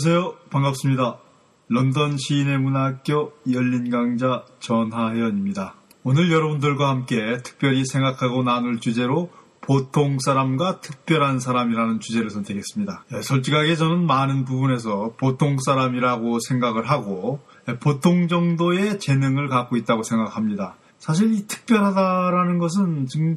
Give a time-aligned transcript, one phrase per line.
[0.00, 0.34] 안녕하세요.
[0.50, 1.18] 반갑습니다.
[1.66, 5.74] 런던 시인의 문학교 열린 강좌 전하현입니다.
[6.04, 9.28] 오늘 여러분들과 함께 특별히 생각하고 나눌 주제로
[9.60, 13.06] 보통 사람과 특별한 사람이라는 주제를 선택했습니다.
[13.12, 20.04] 예, 솔직하게 저는 많은 부분에서 보통 사람이라고 생각을 하고 예, 보통 정도의 재능을 갖고 있다고
[20.04, 20.76] 생각합니다.
[21.00, 23.36] 사실 이 특별하다라는 것은 지금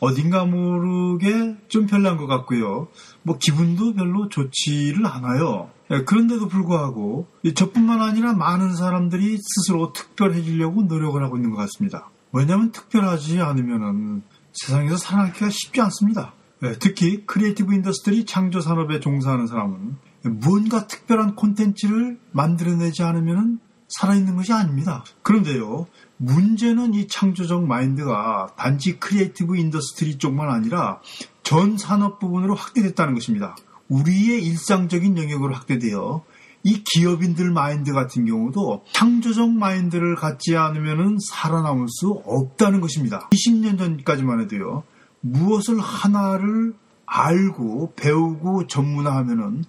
[0.00, 2.88] 어딘가 모르게 좀 별난 것 같고요.
[3.22, 5.70] 뭐 기분도 별로 좋지를 않아요.
[5.92, 12.08] 예, 그런데도 불구하고 저뿐만 아니라 많은 사람들이 스스로 특별해지려고 노력을 하고 있는 것 같습니다.
[12.32, 16.32] 왜냐하면 특별하지 않으면 세상에서 살아남기가 쉽지 않습니다.
[16.62, 24.52] 예, 특히 creative industry 창조 산업에 종사하는 사람은 무언가 특별한 콘텐츠를 만들어내지 않으면 살아있는 것이
[24.52, 25.04] 아닙니다.
[25.22, 25.86] 그런데요,
[26.16, 31.00] 문제는 이 창조적 마인드가 단지 creative industry 쪽만 아니라
[31.42, 33.56] 전 산업 부분으로 확대됐다는 것입니다.
[33.92, 36.24] 우리의 일상적인 영역으로 확대되어
[36.64, 43.28] 이 기업인들 마인드 같은 경우도 창조적 마인드를 갖지 않으면 살아남을 수 없다는 것입니다.
[43.32, 44.84] 20년 전까지만 해도요,
[45.20, 49.64] 무엇을 하나를 알고 배우고 전문화하면은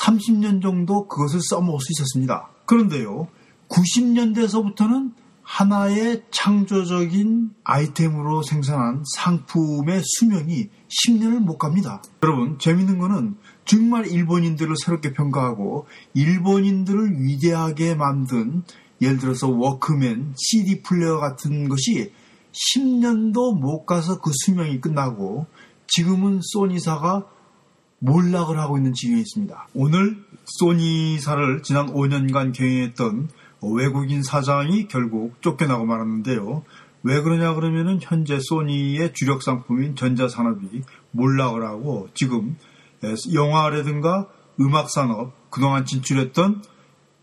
[0.00, 2.48] 30년 정도 그것을 써먹을 수 있었습니다.
[2.64, 3.28] 그런데요,
[3.68, 12.02] 90년대에서부터는 하나의 창조적인 아이템으로 생산한 상품의 수명이 10년을 못 갑니다.
[12.22, 18.62] 여러분, 재밌는 거는 정말 일본인들을 새롭게 평가하고 일본인들을 위대하게 만든
[19.00, 22.12] 예를 들어서 워크맨, CD 플레이어 같은 것이
[22.52, 25.46] 10년도 못 가서 그 수명이 끝나고
[25.86, 27.26] 지금은 소니사가
[27.98, 29.68] 몰락을 하고 있는 지경에 있습니다.
[29.74, 33.28] 오늘 소니사를 지난 5년간 경영했던
[33.62, 36.64] 외국인 사장이 결국 쫓겨나고 말았는데요.
[37.04, 40.82] 왜 그러냐 그러면은 현재 소니의 주력 상품인 전자산업이
[41.12, 42.56] 몰락을 하고 지금
[43.32, 44.28] 영화라든가
[44.60, 46.62] 음악 산업 그동안 진출했던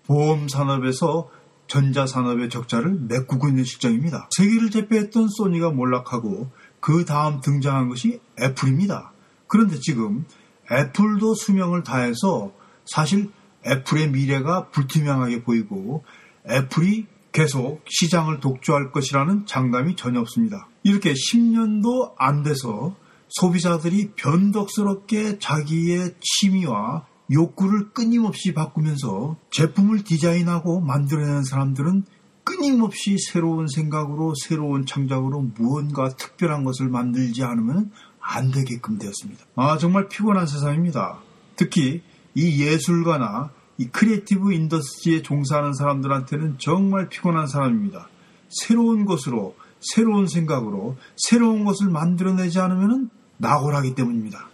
[0.06, 1.30] 보험 산업에서
[1.68, 4.28] 전자 산업의 적자를 메꾸고 있는 실정입니다.
[4.36, 9.12] 세계를 제패했던 소니가 몰락하고 그 다음 등장한 것이 애플입니다.
[9.48, 10.26] 그런데 지금
[10.72, 12.52] 애플도 수명을 다해서
[12.86, 13.32] 사실
[13.68, 16.04] 애플의 미래가 불투명하게 보이고
[16.50, 20.68] 애플이 계속 시장을 독주할 것이라는 장담이 전혀 없습니다.
[20.84, 22.96] 이렇게 10년도 안 돼서
[23.30, 32.04] 소비자들이 변덕스럽게 자기의 취미와 욕구를 끊임없이 바꾸면서 제품을 디자인하고 만들어내는 사람들은
[32.44, 39.46] 끊임없이 새로운 생각으로 새로운 창작으로 무언가 특별한 것을 만들지 않으면 안 되게끔 되었습니다.
[39.56, 41.20] 아, 정말 피곤한 세상입니다.
[41.56, 42.02] 특히
[42.34, 48.10] 이 예술가나 이 creative industry에 종사하는 사람들한테는 정말 피곤한 세상입니다.
[48.50, 54.48] 새로운 것으로, 새로운 생각으로, 새로운 것을 만들어내지 않으면 낙오하기 때문입니다.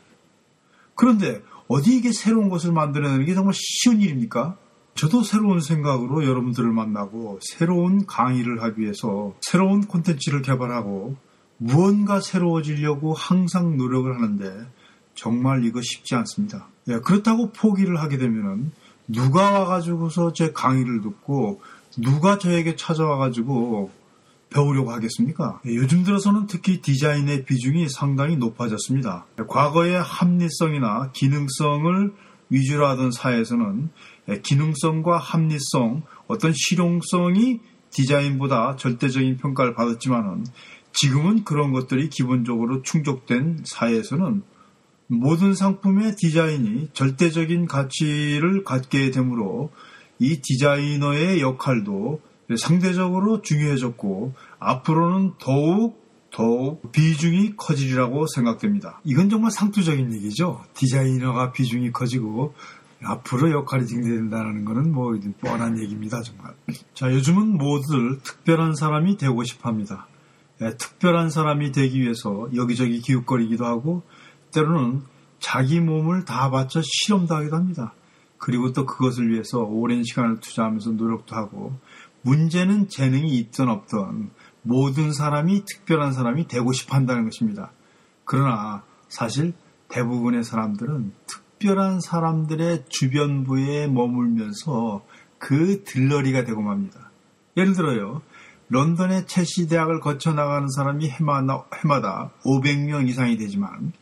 [0.96, 4.57] 그런데 어디 이게 새로운 것을 만들어내는 게 정말 쉬운 일입니까?
[4.96, 11.18] 저도 새로운 생각으로 여러분들을 만나고 새로운 강의를 하기 위해서 새로운 콘텐츠를 개발하고
[11.57, 14.68] 무언가 새로워지려고 항상 노력을 하는데
[15.13, 16.67] 정말 이거 쉽지 않습니다.
[16.88, 18.72] 예, 그렇다고 포기를 하게 되면은
[19.07, 21.62] 누가 와가지고서 제 강의를 듣고
[21.97, 23.91] 누가 저에게 찾아와가지고
[24.50, 25.60] 배우려고 하겠습니까?
[25.66, 29.26] 예, 요즘 들어서는 특히 디자인의 비중이 상당히 높아졌습니다.
[29.48, 32.14] 과거의 합리성이나 기능성을
[32.50, 33.90] 위주로 하던 사회에서는
[34.30, 37.60] 예, 기능성과 합리성, 어떤 실용성이
[37.92, 40.46] 디자인보다 절대적인 평가를 받았지만은
[40.94, 44.44] 지금은 그런 것들이 기본적으로 충족된 사회에서는
[45.08, 49.72] 모든 상품의 디자인이 절대적인 가치를 갖게 되므로
[50.20, 52.22] 이 디자이너의 역할도
[52.58, 59.00] 상대적으로 중요해졌고 앞으로는 더욱 더욱 비중이 커지리라고 생각됩니다.
[59.06, 60.64] 이건 정말 상투적인 얘기죠.
[60.74, 62.54] 디자이너가 비중이 커지고
[63.04, 66.22] 앞으로 역할이 증대된다는 것은 뭐 뻔한 얘기입니다.
[66.22, 66.54] 정말.
[66.94, 70.08] 자 요즘은 모두들 특별한 사람이 되고 싶어 합니다.
[70.59, 74.03] 네, 특별한 사람이 되기 위해서 여기저기 기웃거리기도 하고
[74.53, 75.03] 때로는
[75.40, 77.94] 자기 몸을 다 바쳐 실험도 하기도 합니다.
[78.38, 81.74] 그리고 또 그것을 위해서 오랜 시간을 투자하면서 노력도 하고
[82.26, 84.32] 문제는 재능이 있든 없든
[84.64, 87.72] 모든 사람이 특별한 사람이 되고 싶어 한다는 것입니다.
[88.24, 89.54] 그러나 사실
[89.90, 95.06] 대부분의 사람들은 특별한 사람들의 주변부에 머물면서
[95.38, 97.12] 그 들러리가 되고 맙니다.
[97.58, 98.24] 예를 들어요.
[98.70, 103.94] 런던의 첼시 대학을 거쳐 나가는 사람이 해마다, 해마다 500명 이상이 되지만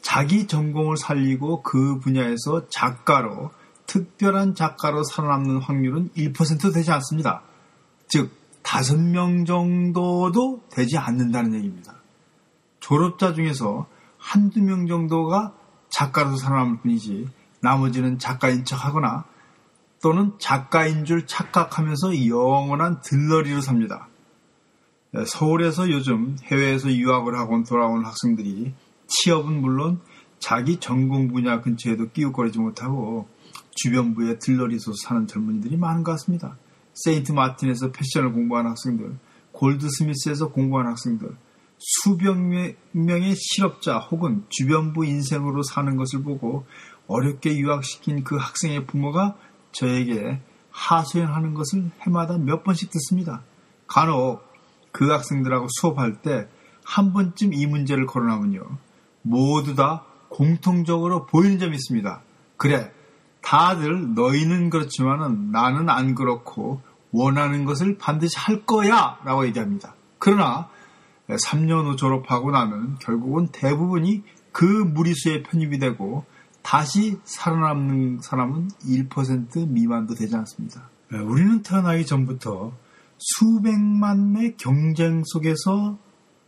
[0.00, 3.50] 자기 전공을 살리고 그 분야에서 작가로
[3.84, 7.42] 특별한 작가로 살아남는 확률은 1% 되지 않습니다.
[8.08, 8.30] 즉
[8.62, 11.94] 5명 정도도 되지 않는다는 얘기입니다.
[12.80, 13.86] 졸업자 중에서
[14.18, 15.54] 한두 명 정도가
[15.88, 17.28] 작가로 살아남을 뿐이지
[17.60, 19.24] 나머지는 작가인 척하거나
[20.02, 24.08] 또는 작가인 줄 착각하면서 영원한 들러리로 삽니다.
[25.12, 28.74] 네, 서울에서 요즘 해외에서 유학을 하고 돌아온 학생들이
[29.06, 30.00] 취업은 물론
[30.38, 33.28] 자기 전공 분야 근처에도 끼우거리지 못하고
[33.70, 36.56] 주변부에 들러리서 사는 젊은이들이 많은 것 같습니다.
[37.04, 39.16] 세인트 마틴에서 패션을 공부하는 학생들,
[39.52, 41.30] 골드스미스에서 공부하는 학생들,
[41.78, 42.36] 수백
[42.92, 46.66] 명의 실업자 혹은 주변부 인생으로 사는 것을 보고
[47.06, 49.36] 어렵게 유학시킨 그 학생의 부모가
[49.72, 50.40] 저에게
[50.70, 53.42] 하소연하는 것을 해마다 몇 번씩 듣습니다.
[53.86, 54.42] 간혹
[54.92, 56.48] 그 학생들하고 수업할 때
[56.88, 58.62] 한 번쯤 이 문제를 거론하면요.
[59.20, 62.22] 모두 다 공통적으로 보이는 점이 있습니다.
[62.56, 62.90] 그래,
[63.42, 66.80] 다들 너희는 그렇지만은 나는 안 그렇고
[67.18, 69.94] 원하는 것을 반드시 할 거야 라고 얘기합니다.
[70.18, 70.68] 그러나
[71.28, 74.22] 3년 후 졸업하고 나면 결국은 대부분이
[74.52, 76.24] 그 무리수에 편입이 되고
[76.62, 80.88] 다시 살아남는 사람은 1% 미만도 되지 않습니다.
[81.10, 82.72] 네, 우리는 태어나기 전부터
[83.18, 85.98] 수백만의 경쟁 속에서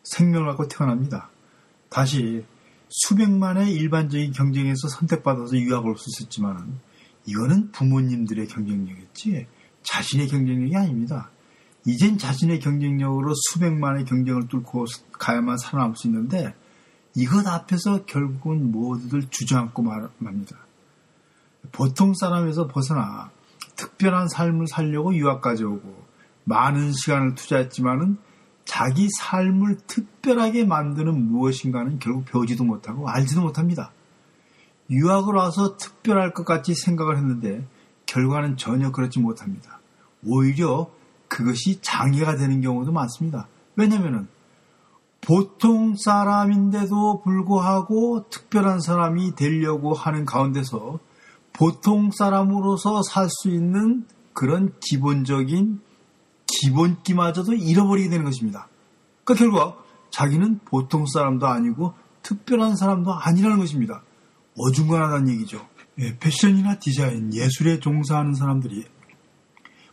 [0.04, 1.30] 생명을 갖고 태어납니다.
[1.88, 2.44] 다시
[2.88, 6.78] 수백만의 일반적인 경쟁에서 선택받아서 유학을 올 수 있었지만
[7.26, 9.46] 이거는 부모님들의 경쟁력이었지
[9.82, 11.30] 자신의 경쟁력이 아닙니다.
[11.86, 16.54] 이젠 자신의 경쟁력으로 수백만의 경쟁을 뚫고 가야만 살아남을 수 있는데
[17.14, 19.82] 이것 앞에서 결국은 모두들 주저앉고
[20.18, 20.56] 맙니다.
[21.72, 23.30] 보통 사람에서 벗어나
[23.76, 26.04] 특별한 삶을 살려고 유학까지 오고
[26.44, 28.18] 많은 시간을 투자했지만은
[28.64, 33.90] 자기 삶을 특별하게 만드는 무엇인가는 결국 배우지도 못하고 알지도 못합니다.
[34.90, 37.66] 유학을 와서 특별할 것 같이 생각을 했는데
[38.10, 39.78] 결과는 전혀 그렇지 못합니다.
[40.26, 40.90] 오히려
[41.28, 43.46] 그것이 장애가 되는 경우도 많습니다.
[43.76, 44.26] 왜냐면은
[45.20, 50.98] 보통 사람인데도 불구하고 특별한 사람이 되려고 하는 가운데서
[51.52, 55.80] 보통 사람으로서 살 수 있는 그런 기본적인
[56.46, 58.66] 기본기마저도 잃어버리게 되는 것입니다.
[59.22, 59.76] 그러니까 결과
[60.10, 64.02] 자기는 보통 사람도 아니고 특별한 사람도 아니라는 것입니다.
[64.58, 65.64] 어중간하다는 얘기죠.
[66.00, 68.86] 예, 패션이나 디자인, 예술에 종사하는 사람들이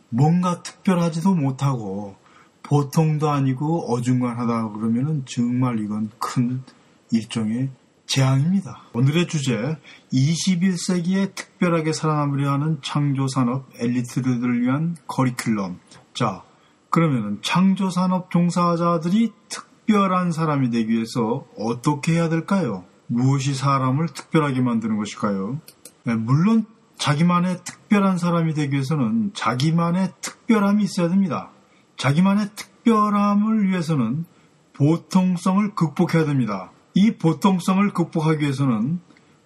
[0.08, 2.16] 뭔가 특별하지도 못하고
[2.62, 6.62] 보통도 아니고 어중간하다 그러면은 정말 이건 큰
[7.10, 7.68] 일종의
[8.06, 8.84] 재앙입니다.
[8.94, 9.76] 오늘의 주제
[10.12, 15.76] 21세기에 특별하게 살아남으려 하는 창조산업 엘리트들을 위한 커리큘럼.
[16.14, 16.42] 자,
[16.88, 22.84] 그러면은 창조산업 종사자들이 특별한 사람이 되기 위해서 어떻게 해야 될까요?
[23.08, 25.60] 무엇이 사람을 특별하게 만드는 것일까요?
[26.04, 26.66] 네, 물론
[26.96, 31.50] 자기만의 특별한 사람이 되기 위해서는 자기만의 특별함이 있어야 됩니다.
[31.96, 34.24] 자기만의 특별함을 위해서는
[34.72, 36.70] 보통성을 극복해야 됩니다.
[36.94, 39.00] 이 보통성을 극복하기 위해서는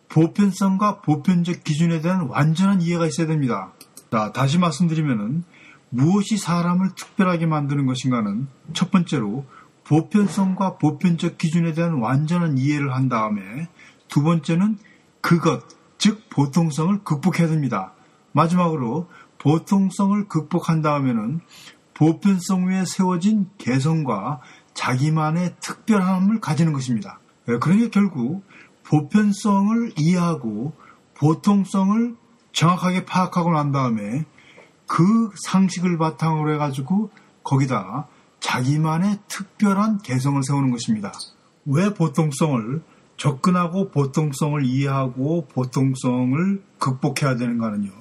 [0.09, 3.73] 보편성과 보편적 기준에 대한 완전한 이해가 있어야 됩니다.
[4.11, 5.45] 자, 다시 말씀드리면은
[5.89, 9.47] 무엇이 사람을 특별하게 만드는 것인가는 첫 번째로
[9.85, 13.69] 보편성과 보편적 기준에 대한 완전한 이해를 한 다음에
[14.09, 14.79] 두 번째는
[15.21, 15.63] 그것,
[16.03, 17.93] 즉 보통성을 극복해야 됩니다.
[18.33, 19.09] 마지막으로
[19.39, 21.41] 보통성을 극복한 다음에는
[21.95, 24.41] 보편성 위에 세워진 개성과
[24.75, 27.21] 자기만의 특별함을 가지는 것입니다.
[27.47, 28.45] 예, 그러니까 결국
[28.83, 30.73] 보편성을 이해하고
[31.15, 32.17] 보통성을
[32.53, 34.25] 정확하게 파악하고 난 다음에
[34.89, 37.11] 그 상식을 바탕으로 해가지고
[37.45, 38.09] 거기다
[38.41, 41.13] 자기만의 특별한 개성을 세우는 것입니다.
[41.65, 42.83] 왜 보통성을
[43.23, 47.93] 접근하고 보통성을 이해하고 보통성을 극복해야 되는가는요.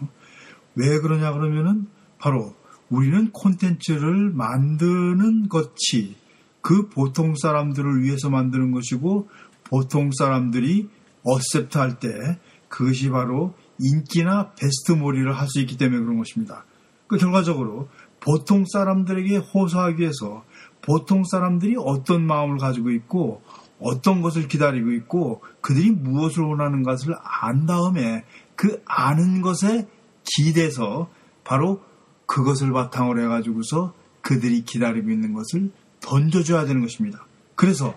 [0.74, 1.86] 왜 그러냐 그러면은
[2.18, 2.56] 바로
[2.90, 6.16] 우리는 콘텐츠를 만드는 것이
[6.62, 9.30] 그 보통 사람들을 위해서 만드는 것이고
[9.64, 10.90] 보통 사람들이
[11.24, 16.66] 어셉트 할 때 그것이 바로 인기나 베스트몰이를 할 수 있기 때문에 그런 것입니다.
[17.06, 20.44] 그 결과적으로 보통 사람들에게 호소하기 위해서
[20.82, 23.44] 보통 사람들이 어떤 마음을 가지고 있고
[23.82, 28.24] 어떤 것을 기다리고 있고 그들이 무엇을 원하는 것을 안 다음에
[28.56, 29.88] 그 아는 것에
[30.24, 31.10] 기대서
[31.44, 31.82] 바로
[32.28, 37.26] 그것을 바탕으로 해가지고서 그들이 기다리고 있는 것을 던져줘야 되는 것입니다.
[37.56, 37.96] 그래서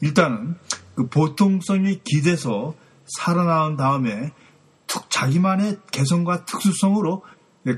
[0.00, 0.56] 일단은
[0.94, 2.74] 그 보통성에 기대서
[3.06, 4.32] 살아나온 다음에
[4.86, 7.22] 툭 자기만의 개성과 특수성으로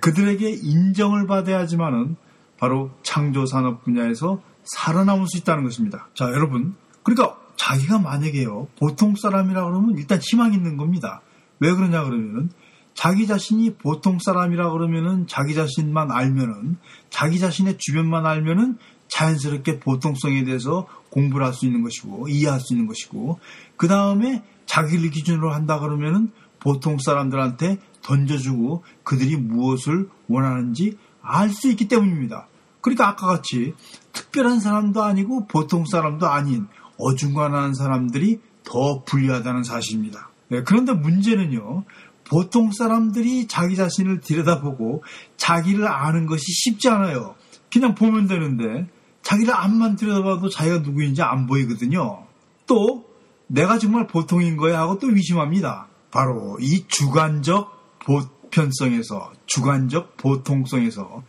[0.01, 2.17] 그들에게 인정을 받아야지만은
[2.59, 6.09] 바로 창조 산업 분야에서 살아남을 수 있다는 것입니다.
[6.15, 6.75] 자, 여러분.
[7.03, 11.21] 그러니까 자기가 만약에요, 보통 사람이라 그러면 일단 희망이 있는 겁니다.
[11.61, 12.51] 왜 그러냐 그러면은
[12.95, 16.77] 자기 자신이 보통 사람이라 그러면은 자기 자신만 알면은
[17.11, 22.87] 자기 자신의 주변만 알면은 자연스럽게 보통성에 대해서 공부를 할 수 있는 것이고 이해할 수 있는
[22.87, 23.39] 것이고
[23.77, 31.89] 그 다음에 자기를 기준으로 한다 그러면은 보통 사람들한테 던져주고 그들이 무엇을 원하는지 알 수 있기
[31.89, 32.49] 때문입니다.
[32.81, 33.75] 그러니까 아까 같이
[34.13, 36.67] 특별한 사람도 아니고 보통 사람도 아닌
[36.99, 40.31] 어중간한 사람들이 더 불리하다는 사실입니다.
[40.49, 41.85] 네, 그런데 문제는요.
[42.29, 45.03] 보통 사람들이 자기 자신을 들여다보고
[45.37, 47.35] 자기를 아는 것이 쉽지 않아요.
[47.73, 48.89] 그냥 보면 되는데
[49.23, 52.27] 자기를 앞만 들여다봐도 자기가 누구인지 안 보이거든요.
[52.67, 53.05] 또
[53.47, 55.89] 내가 정말 보통인 거야 하고 또 의심합니다.
[56.11, 61.23] 바로 이 주관적 보편성에서 주관적 보통성에서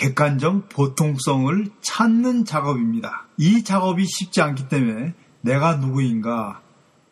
[0.00, 3.26] 객관적 보통성을 찾는 작업입니다.
[3.36, 6.62] 이 작업이 쉽지 않기 때문에 내가 누구인가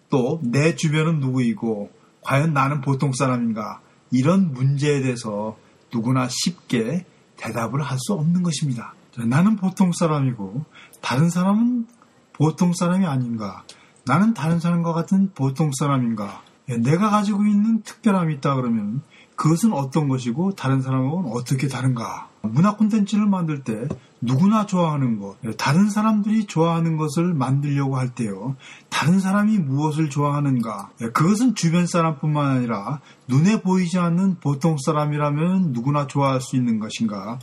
[0.09, 1.90] 또 내 주변은 누구이고
[2.23, 3.80] 과연 나는 보통 사람인가
[4.11, 5.59] 이런 문제에 대해서
[5.92, 7.04] 누구나 쉽게
[7.37, 8.95] 대답을 할 수 없는 것입니다.
[9.18, 10.64] 나는 보통 사람이고
[11.02, 11.87] 다른 사람은
[12.33, 13.64] 보통 사람이 아닌가?
[14.07, 16.40] 나는 다른 사람과 같은 보통 사람인가?
[16.71, 19.02] 예, 내가 가지고 있는 특별함이 있다 그러면
[19.37, 22.28] 그것은 어떤 것이고 다른 사람하고는 어떻게 다른가?
[22.52, 23.88] 문화 콘텐츠를 만들 때
[24.21, 28.57] 누구나 좋아하는 것, 예, 다른 사람들이 좋아하는 것을 만들려고 할 때요.
[28.88, 30.90] 다른 사람이 무엇을 좋아하는가?
[31.02, 37.38] 예, 그것은 주변 사람뿐만 아니라 눈에 보이지 않는 보통 사람이라면 누구나 좋아할 수 있는 것인가?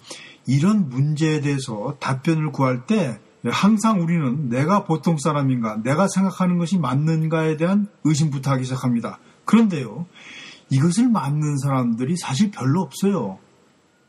[0.48, 7.58] 이런 문제에 대해서 답변을 구할 때 항상 우리는 내가 보통 사람인가, 내가 생각하는 것이 맞는가에
[7.58, 9.20] 대한 의심부터 하기 시작합니다.
[9.46, 10.08] 그런데요,
[10.70, 13.38] 이것을 맞는 사람들이 사실 별로 없어요.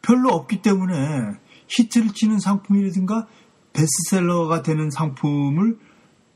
[0.06, 1.32] 별로 없기 때문에
[1.66, 3.26] 히트를 치는 상품이라든가
[3.72, 5.78] 베스트셀러가 되는 상품을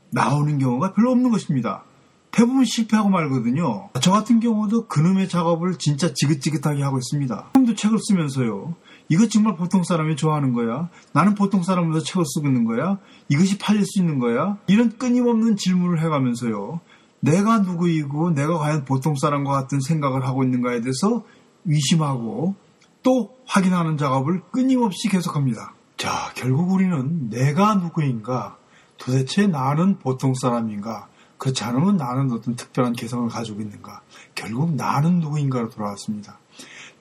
[0.09, 1.85] 나오는 경우가 별로 없는 것입니다.
[2.31, 3.89] 대부분 실패하고 말거든요.
[4.01, 7.51] 저 같은 경우도 그놈의 작업을 진짜 지긋지긋하게 하고 있습니다.
[7.55, 8.75] 형도 책을 쓰면서요.
[9.09, 10.89] 이거 정말 보통 사람이 좋아하는 거야?
[11.13, 12.99] 나는 보통 사람으로서 책을 쓰고 있는 거야?
[13.29, 14.57] 이것이 팔릴 수 있는 거야?
[14.67, 16.79] 이런 끊임없는 질문을 해가면서요.
[17.21, 21.23] 내가 누구이고 내가 과연 보통 사람과 같은 생각을 하고 있는가에 대해서
[21.65, 22.55] 의심하고
[23.03, 25.73] 또 확인하는 작업을 끊임없이 계속합니다.
[25.97, 28.57] 자, 결국 우리는 내가 누구인가?
[28.97, 31.07] 도대체 나는 보통 사람인가?
[31.37, 34.01] 그렇지 않으면 나는 어떤 특별한 개성을 가지고 있는가?
[34.35, 36.37] 결국 나는 누구인가로 돌아왔습니다.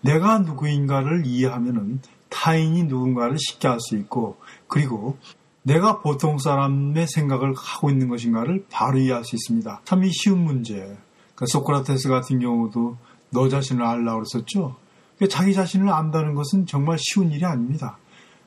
[0.00, 5.18] 내가 누구인가를 이해하면은 타인이 누군가를 쉽게 알 수 있고 그리고
[5.62, 9.82] 내가 보통 사람의 생각을 하고 있는 것인가를 바로 이해할 수 있습니다.
[9.84, 10.74] 참 이 쉬운 문제.
[10.76, 12.96] 그러니까 소크라테스 같은 경우도
[13.30, 14.76] 너 자신을 알라고 그랬었죠.
[15.20, 17.98] 그러니까 자기 자신을 안다는 것은 정말 쉬운 일이 아닙니다.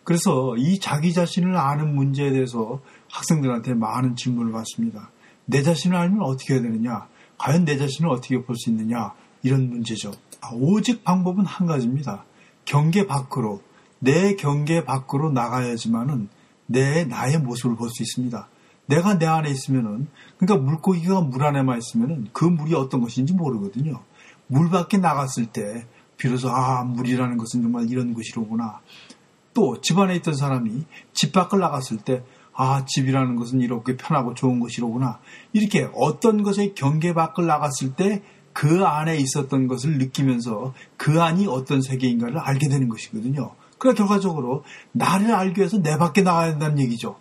[0.04, 5.12] 그래서 이 자기 자신을 아는 문제에 대해서 학생들한테 많은 질문을 받습니다.
[5.46, 7.08] 내 자신을 알면 어떻게 해야 되느냐?
[7.38, 9.14] 과연 내 자신을 어떻게 볼 수 있느냐?
[9.44, 10.12] 이런 문제죠.
[10.42, 12.26] 아, 오직 방법은 한 가지입니다.
[12.66, 13.62] 경계 밖으로,
[14.00, 16.28] 내 경계 밖으로 나가야지만은
[16.66, 18.48] 내, 나의 모습을 볼 수 있습니다.
[18.88, 24.02] 내가 내 안에 있으면은, 그러니까 물고기가 물 안에만 있으면은 그 물이 어떤 것인지 모르거든요.
[24.48, 25.86] 물 밖에 나갔을 때,
[26.18, 28.80] 비로소, 아, 물이라는 것은 정말 이런 것이로구나.
[29.54, 32.24] 또, 집 안에 있던 사람이 집 밖을 나갔을 때,
[32.56, 35.20] 아, 집이라는 것은 이렇게 편하고 좋은 것이로구나.
[35.54, 38.22] 이렇게 어떤 것의 경계 밖을 나갔을 때
[38.54, 43.56] 그 안에 있었던 것을 느끼면서 그 안이 어떤 세계인가를 알게 되는 것이거든요.
[43.80, 47.18] 그래 결과적으로 나를 알기 위해서 내 밖에 나가야 된다는 얘기죠.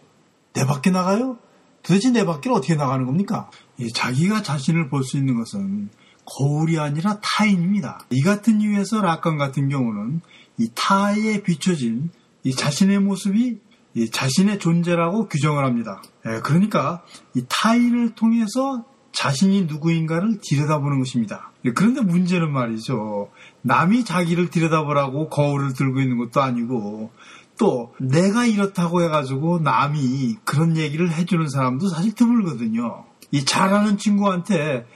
[0.52, 1.38] 내 밖에 나가요?
[1.82, 3.50] 도대체 내 밖에 어떻게 나가는 겁니까?
[3.94, 5.88] 자기가 자신을 볼 수 있는 것은
[6.24, 8.00] 거울이 아니라 타인입니다.
[8.10, 10.20] 이 같은 이유에서 락강 같은 경우는
[10.58, 12.10] 이 타에 비춰진
[12.44, 13.58] 이 자신의 모습이
[13.94, 16.02] 이 자신의 존재라고 규정을 합니다.
[16.26, 17.02] 예, 그러니까
[17.34, 21.52] 이 타인을 통해서 자신이 누구인가를 들여다보는 것입니다.
[21.74, 23.30] 그런데 문제는 말이죠.
[23.60, 27.10] 남이 자기를 들여다보라고 거울을 들고 있는 것도 아니고
[27.58, 33.04] 또 내가 이렇다고 해가지고 남이 그런 얘기를 해주는 사람도 사실 드물거든요.
[33.30, 34.86] 이 잘하는 친구한테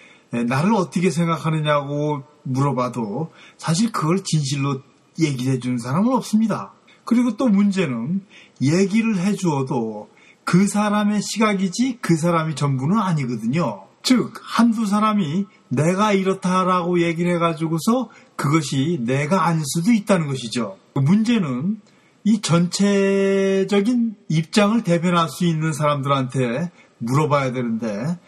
[0.45, 4.83] 나를 어떻게 생각하느냐고 물어봐도 사실 그걸 진실로
[5.19, 6.73] 얘기를 해주는 사람은 없습니다.
[7.05, 8.23] 그리고 또 문제는
[8.61, 10.09] 얘기를 해 주어도
[10.45, 13.87] 그 사람의 시각이지 그 사람이 전부는 아니거든요.
[14.03, 20.77] 즉, 한두 사람이 내가 이렇다라고 얘기를 해가지고서 그것이 내가 아닐 수도 있다는 것이죠.
[20.95, 21.81] 문제는
[22.23, 28.19] 이 전체적인 입장을 대변할 수 있는 사람들한테 물어봐야 되는데,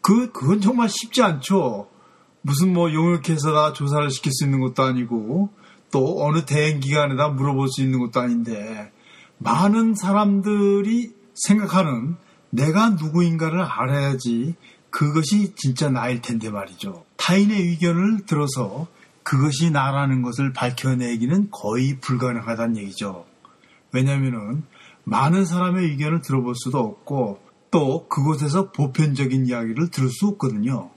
[0.00, 1.88] 그, 그건 정말 쉽지 않죠.
[2.42, 5.50] 무슨 뭐 용역해서다 조사를 시킬 수 있는 것도 아니고,
[5.90, 8.92] 또 어느 대행 기관에다 물어볼 수 있는 것도 아닌데,
[9.38, 12.16] 많은 사람들이 생각하는
[12.50, 14.54] 내가 누구인가를 알아야지
[14.90, 17.04] 그것이 진짜 나일 텐데 말이죠.
[17.16, 18.86] 타인의 의견을 들어서
[19.22, 23.26] 그것이 나라는 것을 밝혀내기는 거의 불가능하다는 얘기죠.
[23.92, 24.64] 왜냐하면
[25.04, 30.90] 많은 사람의 의견을 들어볼 수도 없고 또 그곳에서 보편적인 이야기를 들을 수 없거든요.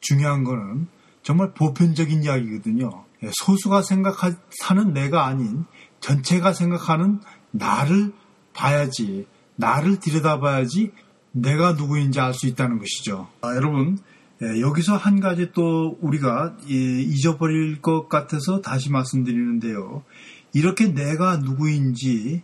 [0.00, 0.88] 중요한 거는
[1.22, 3.04] 정말 보편적인 이야기거든요.
[3.22, 5.64] 예, 소수가 생각하는 내가 아닌
[6.00, 7.20] 전체가 생각하는
[7.50, 8.12] 나를
[8.52, 10.92] 봐야지, 나를 들여다봐야지
[11.32, 13.28] 내가 누구인지 알 수 있다는 것이죠.
[13.40, 13.98] 아, 여러분,
[14.42, 20.04] 예, 여기서 한 가지 또 우리가 예, 잊어버릴 것 같아서 다시 말씀드리는데요.
[20.52, 22.42] 이렇게 내가 누구인지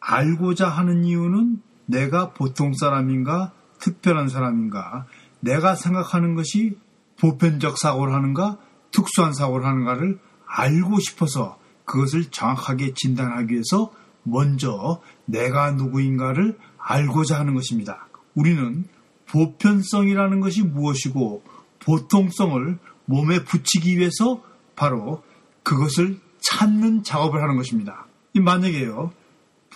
[0.00, 5.06] 알고자 하는 이유는 내가 보통 사람인가 특별한 사람인가
[5.40, 6.76] 내가 생각하는 것이
[7.18, 8.58] 보편적 사고를 하는가
[8.90, 13.90] 특수한 사고를 하는가를 알고 싶어서 그것을 정확하게 진단하기 위해서
[14.22, 18.08] 먼저 내가 누구인가를 알고자 하는 것입니다.
[18.34, 18.84] 우리는
[19.26, 21.42] 보편성이라는 것이 무엇이고
[21.80, 24.42] 보통성을 몸에 붙이기 위해서
[24.76, 25.22] 바로
[25.62, 28.06] 그것을 찾는 작업을 하는 것입니다.
[28.34, 29.12] 만약에요,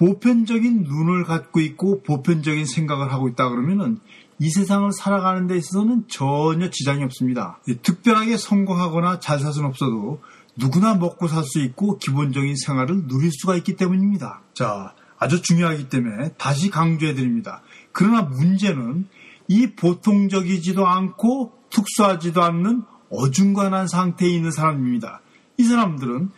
[0.03, 4.01] 보편적인 눈을 갖고 있고 보편적인 생각을 하고 있다 그러면은
[4.41, 7.61] 이 세상을 살아가는 데 있어서는 전혀 지장이 없습니다.
[7.83, 10.21] 특별하게 성공하거나 잘살 수는 없어도
[10.57, 14.43] 누구나 먹고 살 수 있고 기본적인 생활을 누릴 수가 있기 때문입니다.
[14.55, 17.63] 자, 아주 중요하기 때문에 다시 강조해 드립니다.
[17.93, 19.07] 그러나 문제는
[19.47, 25.21] 이 보통적이지도 않고 특수하지도 않는 어중간한 상태에 있는 사람입니다.
[25.59, 26.31] 이 사람들은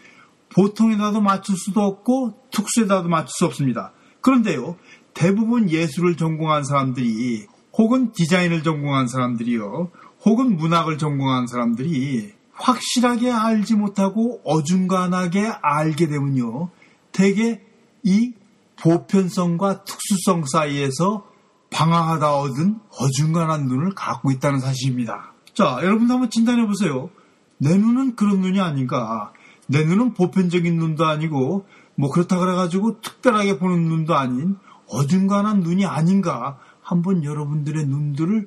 [0.54, 3.92] 보통에다도 맞출 수도 없고 특수에다도 맞출 수 없습니다.
[4.20, 4.76] 그런데요,
[5.12, 7.46] 대부분 예술을 전공한 사람들이
[7.76, 9.90] 혹은 디자인을 전공한 사람들이요,
[10.25, 16.70] 혹은 문학을 전공한 사람들이 확실하게 알지 못하고 어중간하게 알게 되면요,
[17.12, 17.61] 대개
[18.04, 18.32] 이
[18.76, 21.26] 보편성과 특수성 사이에서
[21.70, 25.32] 방황하다 얻은 어중간한 눈을 갖고 있다는 사실입니다.
[25.52, 27.11] 자, 여러분 한번 진단해 보세요.
[27.58, 29.32] 내 눈은 그런 눈이 아닌가?
[29.66, 31.66] 내 눈은 보편적인 눈도 아니고
[31.97, 34.56] 뭐 그렇다 그래가지고 특별하게 보는 눈도 아닌
[34.88, 36.59] 어중간한 눈이 아닌가?
[36.83, 38.47] 한번 여러분들의 눈들을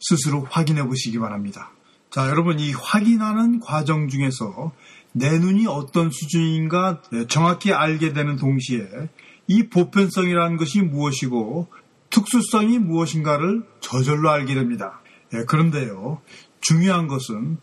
[0.00, 1.70] 스스로 확인해 보시기 바랍니다.
[2.10, 4.72] 자, 여러분 이 확인하는 과정 중에서
[5.12, 8.86] 내 눈이 어떤 수준인가 정확히 알게 되는 동시에
[9.46, 11.68] 이 보편성이라는 것이 무엇이고
[12.10, 15.00] 특수성이 무엇인가를 저절로 알게 됩니다.
[15.34, 16.20] 예, 그런데요,
[16.60, 17.58] 중요한 것은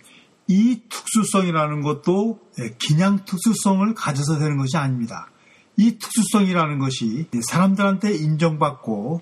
[0.48, 5.30] 이 특수성이라는 것도 예, 그냥 특수성을 가져서 되는 것이 아닙니다.
[5.78, 9.22] 이 특수성이라는 것이 사람들한테 인정받고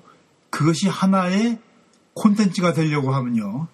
[0.50, 1.60] 그것이 하나의
[2.14, 3.68] 콘텐츠가 되려고 하면요.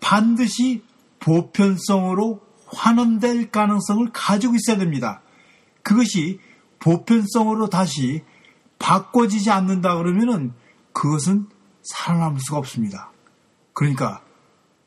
[0.00, 0.82] 반드시
[1.20, 5.22] 보편성으로 환원될 가능성을 가지고 있어야 됩니다.
[5.82, 6.40] 그것이
[6.80, 8.22] 보편성으로 다시
[8.78, 10.52] 바꿔지지 않는다 그러면은
[10.92, 11.46] 그것은
[11.82, 13.12] 살아남을 수가 없습니다.
[13.72, 14.22] 그러니까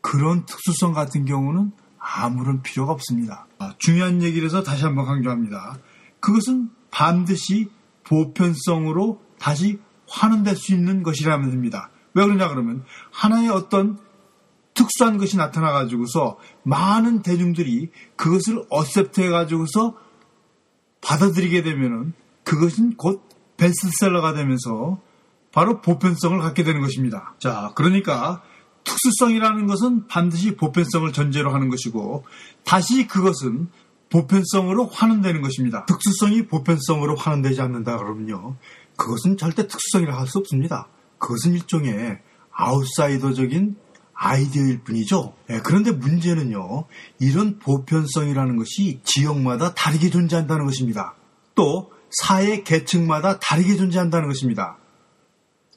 [0.01, 1.71] 그런 특수성 같은 경우는
[2.15, 3.47] 아무런 필요가 없습니다.
[3.59, 5.77] 아, 중요한 얘기를 해서 다시 한번 강조합니다.
[6.19, 7.69] 그것은 반드시
[8.05, 11.91] 보편성으로 다시 환원될 수 있는 것이라면 됩니다.
[12.13, 13.99] 왜 그러냐 그러면 하나의 어떤
[14.73, 19.95] 특수한 것이 나타나 가지고서 많은 대중들이 그것을 어셉트해 가지고서
[21.01, 25.01] 받아들이게 되면은 그것은 곧 베스트셀러가 되면서
[25.51, 27.35] 바로 보편성을 갖게 되는 것입니다.
[27.39, 28.43] 자, 그러니까
[28.87, 32.25] 특수성이라는 것은 반드시 보편성을 전제로 하는 것이고
[32.63, 33.67] 다시 그것은
[34.09, 35.85] 보편성으로 환원되는 것입니다.
[35.85, 38.55] 특수성이 보편성으로 환원되지 않는다 그러면요.
[38.95, 40.87] 그것은 절대 특수성이라 할 수 없습니다.
[41.19, 42.19] 그것은 일종의
[42.51, 43.75] 아웃사이더적인
[44.13, 45.35] 아이디어일 뿐이죠.
[45.47, 46.85] 네, 그런데 문제는요,
[47.19, 51.13] 이런 보편성이라는 것이 지역마다 다르게 존재한다는 것입니다.
[51.53, 54.77] 또 사회 계층마다 다르게 존재한다는 것입니다.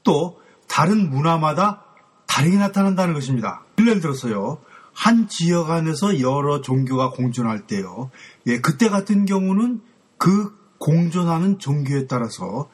[0.05, 1.85] 또 다른 문화마다
[2.31, 3.65] 다르게 나타난다는 것입니다.
[3.81, 4.59] 예를 들어서요.
[4.93, 8.11] 한 지역 안에서 여러 종교가 공존할 때요.
[8.47, 9.81] 예, 그때 같은 경우는
[10.17, 12.71] 그 공존하는 종교에 따라서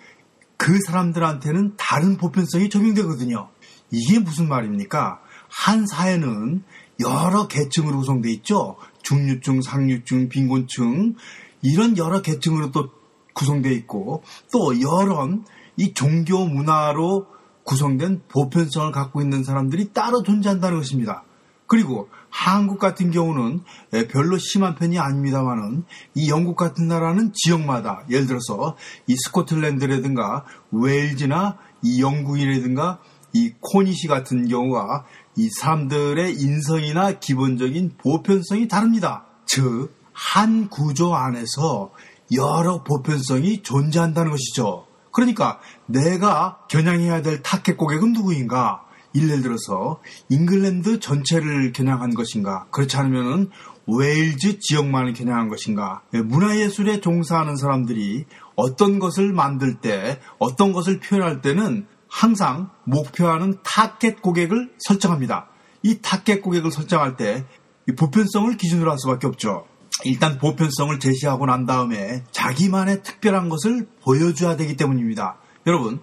[0.59, 3.49] 그 사람들한테는 다른 보편성이 적용되거든요.
[3.91, 5.21] 이게 무슨 말입니까?
[5.49, 6.63] 한 사회는
[7.01, 8.77] 여러 계층으로 구성되어 있죠.
[9.03, 11.15] 중류층, 상류층, 빈곤층
[11.63, 12.91] 이런 여러 계층으로 또
[13.33, 15.29] 구성되어 있고 또 여러
[15.77, 17.36] 이 종교 문화로
[17.67, 21.25] 구성된 보편성을 갖고 있는 사람들이 따로 존재한다는 것입니다.
[21.67, 23.63] 그리고 한국 같은 경우는
[24.11, 28.77] 별로 심한 편이 아닙니다만은 이 영국 같은 나라는 지역마다 예를 들어서
[29.07, 33.01] 이 스코틀랜드라든가 웨일즈나 이 영국이라든가
[33.33, 35.05] 이 코니시 같은 경우가
[35.37, 39.27] 이 사람들의 인성이나 기본적인 보편성이 다릅니다.
[39.45, 41.91] 즉, 한 구조 안에서
[42.33, 44.86] 여러 보편성이 존재한다는 것이죠.
[45.17, 48.85] 그러니까 내가 겨냥해야 될 타깃 고객은 누구인가?
[49.15, 52.67] 예를 들어서 잉글랜드 전체를 겨냥한 것인가?
[52.71, 53.51] 그렇지 않으면
[53.87, 56.03] 웨일즈 지역만을 겨냥한 것인가?
[56.13, 58.27] 예, 문화예술에 종사하는 사람들이
[58.57, 65.49] 어떤 것을 만들 때, 어떤 것을 표현할 때는 항상 목표하는 타깃 고객을 설정합니다.
[65.83, 69.65] 이 타켓 고객을 설정할 때이 보편성을 기준으로 할 수밖에 없죠.
[70.07, 75.37] 일단 보편성을 제시하고 난 다음에 자기만의 특별한 것을 보여줘야 되기 때문입니다.
[75.67, 76.01] 여러분,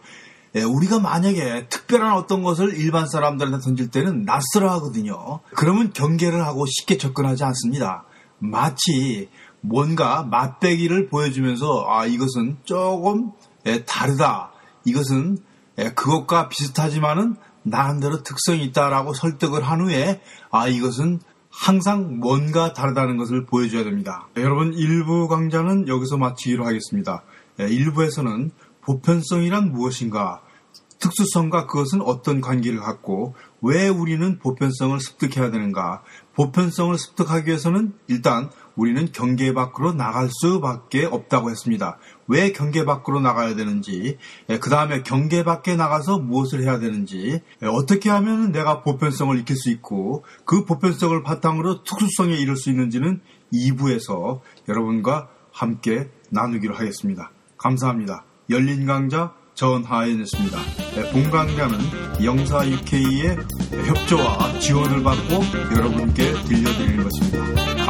[0.55, 5.39] 예, 우리가 만약에 특별한 어떤 것을 일반 사람들한테 던질 때는 낯설어 하거든요.
[5.55, 8.05] 그러면 경계를 하고 쉽게 접근하지 않습니다.
[8.37, 9.29] 마치
[9.61, 13.31] 뭔가 맛배기를 보여주면서 아 이것은 조금
[13.65, 14.51] 예, 다르다.
[14.85, 15.39] 이것은
[15.79, 21.21] 예, 그것과 비슷하지만은 나름대로 특성이 있다라고 설득을 한 후에 아 이것은
[21.55, 24.27] 항상 뭔가 다르다는 것을 보여줘야 됩니다.
[24.37, 27.23] 여러분 일부 강좌는 여기서 마치기로 하겠습니다.
[27.59, 28.49] 일부에서는
[28.81, 30.41] 보편성이란 무엇인가,
[30.99, 36.01] 특수성과 그것은 어떤 관계를 갖고 왜 우리는 보편성을 습득해야 되는가,
[36.35, 41.97] 보편성을 습득하기 위해서는 일단 우리는 경계 밖으로 나갈 수밖에 없다고 했습니다.
[42.27, 44.17] 왜 경계 밖으로 나가야 되는지,
[44.61, 50.23] 그 다음에 경계 밖에 나가서 무엇을 해야 되는지, 어떻게 하면 내가 보편성을 익힐 수 있고,
[50.45, 53.21] 그 보편성을 바탕으로 특수성에 이를 수 있는지는
[53.53, 57.31] 2부에서 여러분과 함께 나누기로 하겠습니다.
[57.57, 58.25] 감사합니다.
[58.49, 60.57] 열린 강좌 전하연이었습니다.
[61.11, 61.77] 본 강좌는
[62.23, 63.37] 영사 UK의
[63.87, 65.35] 협조와 지원을 받고
[65.75, 67.83] 여러분께 들려드리는 것입니다.